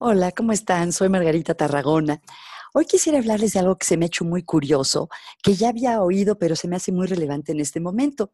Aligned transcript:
Hola, 0.00 0.30
¿cómo 0.30 0.52
están? 0.52 0.92
Soy 0.92 1.08
Margarita 1.08 1.54
Tarragona. 1.54 2.22
Hoy 2.72 2.84
quisiera 2.84 3.18
hablarles 3.18 3.54
de 3.54 3.58
algo 3.58 3.74
que 3.74 3.84
se 3.84 3.96
me 3.96 4.04
ha 4.04 4.06
hecho 4.06 4.24
muy 4.24 4.44
curioso, 4.44 5.08
que 5.42 5.54
ya 5.54 5.70
había 5.70 6.00
oído, 6.00 6.38
pero 6.38 6.54
se 6.54 6.68
me 6.68 6.76
hace 6.76 6.92
muy 6.92 7.08
relevante 7.08 7.50
en 7.50 7.58
este 7.58 7.80
momento. 7.80 8.30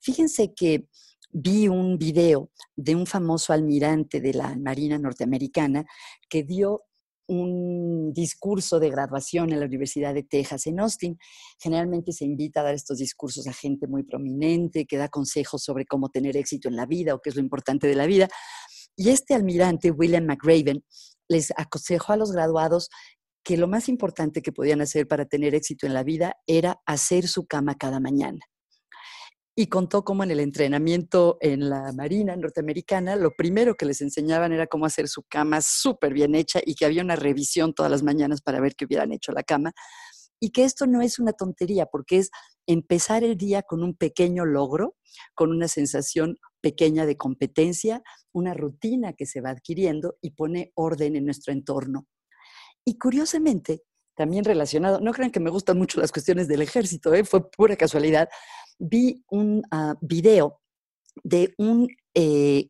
Fíjense 0.00 0.54
que 0.54 0.86
vi 1.32 1.66
un 1.66 1.98
video 1.98 2.52
de 2.76 2.94
un 2.94 3.04
famoso 3.04 3.52
almirante 3.52 4.20
de 4.20 4.32
la 4.32 4.54
Marina 4.54 4.96
norteamericana 4.96 5.84
que 6.28 6.44
dio 6.44 6.84
un 7.26 8.12
discurso 8.12 8.78
de 8.78 8.88
graduación 8.88 9.52
en 9.52 9.58
la 9.58 9.66
Universidad 9.66 10.14
de 10.14 10.22
Texas 10.22 10.68
en 10.68 10.78
Austin. 10.78 11.18
Generalmente 11.58 12.12
se 12.12 12.26
invita 12.26 12.60
a 12.60 12.62
dar 12.62 12.74
estos 12.74 12.98
discursos 12.98 13.48
a 13.48 13.52
gente 13.52 13.88
muy 13.88 14.04
prominente 14.04 14.86
que 14.86 14.96
da 14.96 15.08
consejos 15.08 15.64
sobre 15.64 15.84
cómo 15.84 16.10
tener 16.10 16.36
éxito 16.36 16.68
en 16.68 16.76
la 16.76 16.86
vida 16.86 17.12
o 17.16 17.20
qué 17.20 17.30
es 17.30 17.36
lo 17.36 17.42
importante 17.42 17.88
de 17.88 17.96
la 17.96 18.06
vida. 18.06 18.28
Y 18.98 19.10
este 19.10 19.34
almirante, 19.34 19.92
William 19.92 20.26
McRaven, 20.26 20.82
les 21.28 21.52
aconsejó 21.56 22.14
a 22.14 22.16
los 22.16 22.32
graduados 22.32 22.90
que 23.44 23.56
lo 23.56 23.68
más 23.68 23.88
importante 23.88 24.42
que 24.42 24.50
podían 24.50 24.80
hacer 24.80 25.06
para 25.06 25.24
tener 25.24 25.54
éxito 25.54 25.86
en 25.86 25.94
la 25.94 26.02
vida 26.02 26.34
era 26.48 26.80
hacer 26.84 27.28
su 27.28 27.46
cama 27.46 27.76
cada 27.76 28.00
mañana. 28.00 28.40
Y 29.54 29.68
contó 29.68 30.02
cómo 30.02 30.24
en 30.24 30.32
el 30.32 30.40
entrenamiento 30.40 31.38
en 31.40 31.70
la 31.70 31.92
Marina 31.92 32.34
norteamericana, 32.34 33.14
lo 33.14 33.30
primero 33.36 33.76
que 33.76 33.86
les 33.86 34.00
enseñaban 34.00 34.52
era 34.52 34.66
cómo 34.66 34.84
hacer 34.84 35.06
su 35.06 35.22
cama 35.22 35.60
súper 35.62 36.12
bien 36.12 36.34
hecha 36.34 36.60
y 36.64 36.74
que 36.74 36.84
había 36.84 37.02
una 37.02 37.16
revisión 37.16 37.74
todas 37.74 37.92
las 37.92 38.02
mañanas 38.02 38.42
para 38.42 38.60
ver 38.60 38.74
que 38.74 38.84
hubieran 38.84 39.12
hecho 39.12 39.30
la 39.30 39.44
cama. 39.44 39.72
Y 40.40 40.50
que 40.50 40.64
esto 40.64 40.86
no 40.86 41.02
es 41.02 41.18
una 41.18 41.32
tontería, 41.32 41.86
porque 41.86 42.18
es 42.18 42.30
empezar 42.66 43.24
el 43.24 43.36
día 43.36 43.62
con 43.62 43.82
un 43.82 43.94
pequeño 43.94 44.44
logro, 44.44 44.96
con 45.34 45.50
una 45.50 45.68
sensación 45.68 46.38
pequeña 46.60 47.06
de 47.06 47.16
competencia, 47.16 48.02
una 48.32 48.54
rutina 48.54 49.14
que 49.14 49.26
se 49.26 49.40
va 49.40 49.50
adquiriendo 49.50 50.16
y 50.20 50.30
pone 50.30 50.72
orden 50.74 51.16
en 51.16 51.24
nuestro 51.24 51.52
entorno. 51.52 52.06
Y 52.84 52.98
curiosamente, 52.98 53.82
también 54.14 54.44
relacionado, 54.44 55.00
no 55.00 55.12
crean 55.12 55.30
que 55.30 55.40
me 55.40 55.50
gustan 55.50 55.78
mucho 55.78 56.00
las 56.00 56.12
cuestiones 56.12 56.48
del 56.48 56.62
ejército, 56.62 57.14
¿eh? 57.14 57.24
fue 57.24 57.50
pura 57.50 57.76
casualidad, 57.76 58.28
vi 58.78 59.24
un 59.30 59.62
uh, 59.72 59.94
video 60.00 60.60
de 61.22 61.54
un 61.58 61.88
eh, 62.14 62.68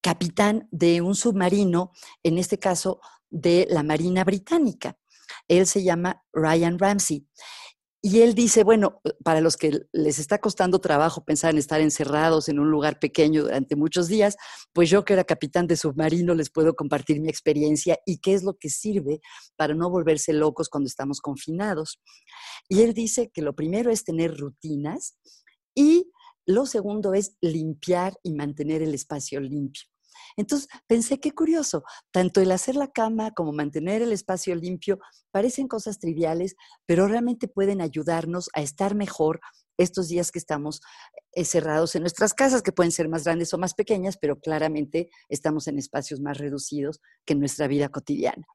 capitán 0.00 0.68
de 0.70 1.00
un 1.00 1.14
submarino, 1.14 1.92
en 2.22 2.38
este 2.38 2.58
caso 2.58 3.00
de 3.28 3.66
la 3.70 3.82
Marina 3.82 4.24
Británica. 4.24 4.96
Él 5.48 5.66
se 5.66 5.82
llama 5.82 6.22
Ryan 6.32 6.78
Ramsey. 6.78 7.26
Y 8.08 8.20
él 8.20 8.34
dice, 8.34 8.62
bueno, 8.62 9.00
para 9.24 9.40
los 9.40 9.56
que 9.56 9.80
les 9.92 10.20
está 10.20 10.38
costando 10.38 10.80
trabajo 10.80 11.24
pensar 11.24 11.50
en 11.50 11.58
estar 11.58 11.80
encerrados 11.80 12.48
en 12.48 12.60
un 12.60 12.70
lugar 12.70 13.00
pequeño 13.00 13.42
durante 13.42 13.74
muchos 13.74 14.06
días, 14.06 14.36
pues 14.72 14.88
yo 14.88 15.04
que 15.04 15.14
era 15.14 15.24
capitán 15.24 15.66
de 15.66 15.76
submarino 15.76 16.32
les 16.34 16.50
puedo 16.50 16.76
compartir 16.76 17.20
mi 17.20 17.28
experiencia 17.28 17.98
y 18.06 18.18
qué 18.18 18.34
es 18.34 18.44
lo 18.44 18.58
que 18.58 18.68
sirve 18.68 19.20
para 19.56 19.74
no 19.74 19.90
volverse 19.90 20.32
locos 20.32 20.68
cuando 20.68 20.86
estamos 20.86 21.20
confinados. 21.20 22.00
Y 22.68 22.82
él 22.82 22.94
dice 22.94 23.30
que 23.34 23.42
lo 23.42 23.56
primero 23.56 23.90
es 23.90 24.04
tener 24.04 24.36
rutinas 24.36 25.16
y 25.74 26.12
lo 26.46 26.66
segundo 26.66 27.12
es 27.12 27.36
limpiar 27.40 28.14
y 28.22 28.34
mantener 28.34 28.82
el 28.82 28.94
espacio 28.94 29.40
limpio. 29.40 29.82
Entonces 30.36 30.68
pensé, 30.86 31.20
qué 31.20 31.32
curioso, 31.32 31.84
tanto 32.10 32.40
el 32.40 32.52
hacer 32.52 32.76
la 32.76 32.88
cama 32.88 33.32
como 33.32 33.52
mantener 33.52 34.02
el 34.02 34.12
espacio 34.12 34.54
limpio 34.54 34.98
parecen 35.30 35.68
cosas 35.68 35.98
triviales, 35.98 36.56
pero 36.86 37.08
realmente 37.08 37.48
pueden 37.48 37.80
ayudarnos 37.80 38.48
a 38.54 38.62
estar 38.62 38.94
mejor 38.94 39.40
estos 39.78 40.08
días 40.08 40.32
que 40.32 40.38
estamos 40.38 40.80
encerrados 41.32 41.94
en 41.94 42.02
nuestras 42.02 42.32
casas, 42.32 42.62
que 42.62 42.72
pueden 42.72 42.92
ser 42.92 43.08
más 43.08 43.24
grandes 43.24 43.52
o 43.52 43.58
más 43.58 43.74
pequeñas, 43.74 44.16
pero 44.18 44.40
claramente 44.40 45.10
estamos 45.28 45.68
en 45.68 45.78
espacios 45.78 46.20
más 46.20 46.38
reducidos 46.38 47.00
que 47.26 47.34
nuestra 47.34 47.66
vida 47.66 47.90
cotidiana 47.90 48.46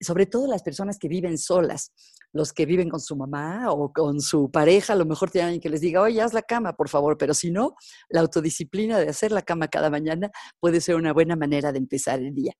sobre 0.00 0.26
todo 0.26 0.46
las 0.46 0.62
personas 0.62 0.98
que 0.98 1.08
viven 1.08 1.38
solas, 1.38 1.92
los 2.32 2.52
que 2.52 2.66
viven 2.66 2.88
con 2.88 3.00
su 3.00 3.16
mamá 3.16 3.70
o 3.70 3.92
con 3.92 4.20
su 4.20 4.50
pareja, 4.50 4.92
a 4.92 4.96
lo 4.96 5.06
mejor 5.06 5.30
tienen 5.30 5.48
alguien 5.48 5.60
que 5.60 5.70
les 5.70 5.80
diga, 5.80 6.02
oye, 6.02 6.20
haz 6.20 6.32
la 6.32 6.42
cama, 6.42 6.74
por 6.74 6.88
favor, 6.88 7.16
pero 7.16 7.34
si 7.34 7.50
no, 7.50 7.74
la 8.08 8.20
autodisciplina 8.20 8.98
de 8.98 9.08
hacer 9.08 9.32
la 9.32 9.42
cama 9.42 9.68
cada 9.68 9.90
mañana 9.90 10.30
puede 10.60 10.80
ser 10.80 10.96
una 10.96 11.12
buena 11.12 11.36
manera 11.36 11.72
de 11.72 11.78
empezar 11.78 12.18
el 12.18 12.34
día. 12.34 12.52